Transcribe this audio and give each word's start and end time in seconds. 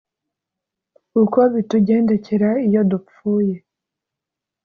uko 1.21 1.39
bitugendekera 1.53 2.49
iyo 2.67 2.81
dupfuye 2.91 3.55